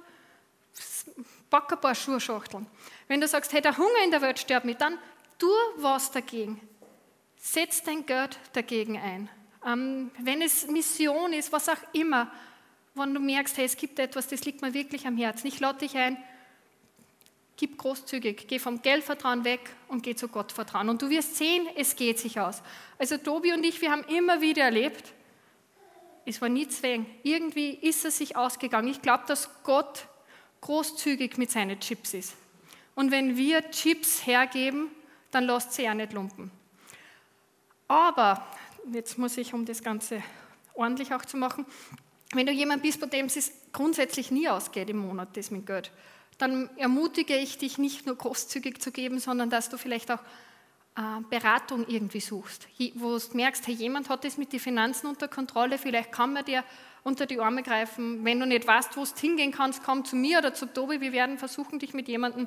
[1.51, 2.66] pack ein paar Schuhschachteln.
[3.07, 4.99] Wenn du sagst, hey, der Hunger in der Welt stirbt mit, dann
[5.39, 6.61] tu was dagegen.
[7.37, 9.29] Setz dein Geld dagegen ein.
[9.66, 12.31] Ähm, wenn es Mission ist, was auch immer,
[12.99, 15.47] wenn du merkst, hey, es gibt etwas, das liegt mir wirklich am Herzen.
[15.47, 16.17] Ich lade dich ein,
[17.57, 20.89] gib großzügig, geh vom Geldvertrauen weg und geh zu Gottvertrauen.
[20.89, 22.63] Und du wirst sehen, es geht sich aus.
[22.99, 25.13] Also Tobi und ich, wir haben immer wieder erlebt,
[26.25, 27.07] es war nie Zwang.
[27.23, 28.89] Irgendwie ist es sich ausgegangen.
[28.89, 30.07] Ich glaube, dass Gott
[30.61, 32.37] großzügig mit seinen Chips ist.
[32.95, 34.91] Und wenn wir Chips hergeben,
[35.31, 36.51] dann lasst sie auch nicht lumpen.
[37.87, 38.47] Aber,
[38.93, 40.23] jetzt muss ich, um das Ganze
[40.75, 41.65] ordentlich auch zu machen,
[42.35, 45.91] wenn du jemand bist, bei dem es grundsätzlich nie ausgeht im Monat, das mit Geld,
[46.37, 50.20] dann ermutige ich dich nicht nur großzügig zu geben, sondern dass du vielleicht auch
[50.97, 55.29] äh, Beratung irgendwie suchst, wo du merkst, hey, jemand hat das mit den Finanzen unter
[55.29, 56.64] Kontrolle, vielleicht kann man dir
[57.03, 58.24] unter die Arme greifen.
[58.24, 61.01] Wenn du nicht weißt, wo du hingehen kannst, komm zu mir oder zu Tobi.
[61.01, 62.47] Wir werden versuchen, dich mit jemandem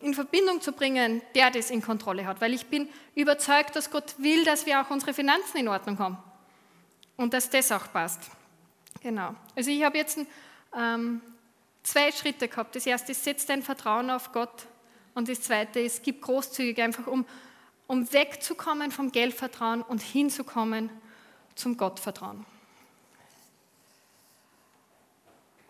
[0.00, 2.40] in Verbindung zu bringen, der das in Kontrolle hat.
[2.40, 6.18] Weil ich bin überzeugt, dass Gott will, dass wir auch unsere Finanzen in Ordnung haben.
[7.16, 8.30] Und dass das auch passt.
[9.02, 9.34] Genau.
[9.56, 10.18] Also ich habe jetzt
[10.76, 11.20] ähm,
[11.82, 12.76] zwei Schritte gehabt.
[12.76, 14.66] Das erste ist, setz dein Vertrauen auf Gott.
[15.14, 17.26] Und das zweite ist, gib großzügig, einfach um,
[17.86, 20.90] um wegzukommen vom Geldvertrauen und hinzukommen
[21.54, 22.46] zum Gottvertrauen.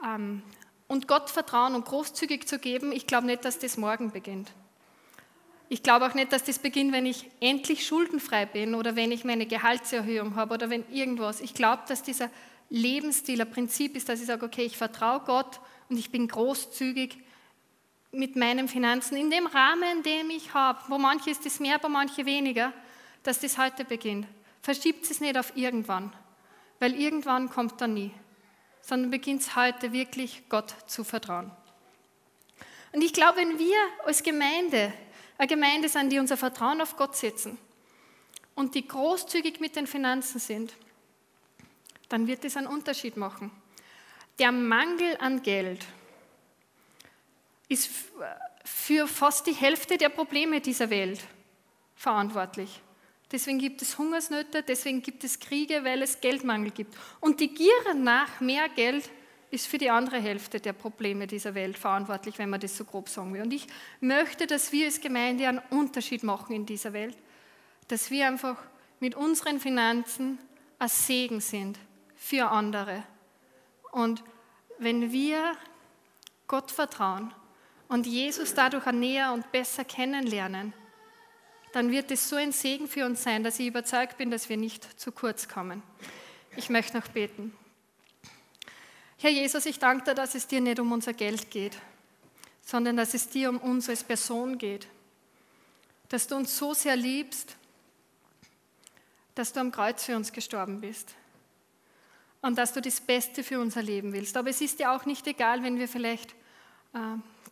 [0.04, 0.42] Ähm,
[0.86, 4.52] und Gott vertrauen und großzügig zu geben, ich glaube nicht, dass das morgen beginnt.
[5.70, 9.24] Ich glaube auch nicht, dass das beginnt, wenn ich endlich schuldenfrei bin oder wenn ich
[9.24, 11.40] meine Gehaltserhöhung habe oder wenn irgendwas.
[11.40, 12.28] Ich glaube, dass dieser
[12.72, 15.60] Lebensstil ein Prinzip ist, dass ich sage, okay, ich vertraue Gott
[15.90, 17.18] und ich bin großzügig
[18.12, 20.78] mit meinen Finanzen in dem Rahmen, den ich habe.
[20.88, 22.72] Wo manche ist es mehr, wo manche weniger,
[23.24, 24.26] dass das heute beginnt.
[24.62, 26.14] Verschiebt es nicht auf irgendwann,
[26.78, 28.10] weil irgendwann kommt dann nie,
[28.80, 31.50] sondern beginnt es heute wirklich Gott zu vertrauen.
[32.92, 34.94] Und ich glaube, wenn wir als Gemeinde
[35.36, 37.58] eine Gemeinde sind, die unser Vertrauen auf Gott setzen
[38.54, 40.72] und die großzügig mit den Finanzen sind,
[42.12, 43.50] dann wird es einen Unterschied machen.
[44.38, 45.84] Der Mangel an Geld
[47.68, 47.90] ist
[48.64, 51.20] für fast die Hälfte der Probleme dieser Welt
[51.94, 52.80] verantwortlich.
[53.30, 56.94] Deswegen gibt es Hungersnöte, deswegen gibt es Kriege, weil es Geldmangel gibt.
[57.20, 59.08] Und die Gier nach mehr Geld
[59.50, 63.08] ist für die andere Hälfte der Probleme dieser Welt verantwortlich, wenn man das so grob
[63.08, 63.42] sagen will.
[63.42, 63.66] Und ich
[64.00, 67.16] möchte, dass wir als Gemeinde einen Unterschied machen in dieser Welt,
[67.88, 68.56] dass wir einfach
[69.00, 70.38] mit unseren Finanzen
[70.78, 71.78] ein Segen sind
[72.22, 73.02] für andere.
[73.90, 74.22] Und
[74.78, 75.56] wenn wir
[76.46, 77.34] Gott vertrauen
[77.88, 80.72] und Jesus dadurch näher und besser kennenlernen,
[81.72, 84.56] dann wird es so ein Segen für uns sein, dass ich überzeugt bin, dass wir
[84.56, 85.82] nicht zu kurz kommen.
[86.56, 87.56] Ich möchte noch beten.
[89.18, 91.76] Herr Jesus, ich danke dir, dass es dir nicht um unser Geld geht,
[92.60, 94.86] sondern dass es dir um uns als Person geht.
[96.08, 97.56] Dass du uns so sehr liebst,
[99.34, 101.16] dass du am Kreuz für uns gestorben bist
[102.43, 104.36] und dass du das Beste für unser Leben willst.
[104.36, 106.32] Aber es ist dir auch nicht egal, wenn wir vielleicht
[106.93, 106.99] äh,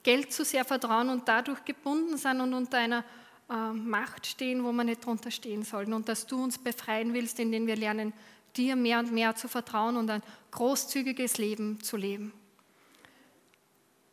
[0.02, 3.04] Geld zu sehr vertrauen und dadurch gebunden sind und unter einer
[3.48, 5.92] äh, Macht stehen, wo wir nicht drunter stehen sollten.
[5.92, 8.12] Und dass du uns befreien willst, indem wir lernen,
[8.56, 12.32] dir mehr und mehr zu vertrauen und ein großzügiges Leben zu leben.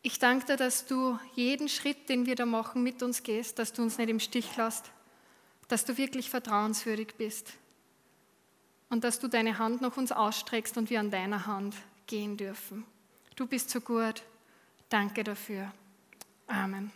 [0.04, 3.74] Ich danke dir, dass du jeden Schritt, den wir da machen, mit uns gehst, dass
[3.74, 4.92] du uns nicht im Stich lässt,
[5.68, 7.54] dass du wirklich vertrauenswürdig bist
[8.90, 11.76] und dass du deine Hand nach uns ausstreckst und wir an deiner Hand
[12.08, 12.86] gehen dürfen.
[13.36, 14.24] Du bist so gut.
[14.90, 15.72] Danke dafür.
[16.48, 16.92] Amen.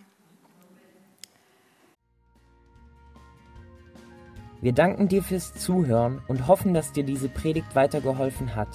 [4.61, 8.67] Wir danken dir fürs Zuhören und hoffen, dass dir diese Predigt weitergeholfen hat.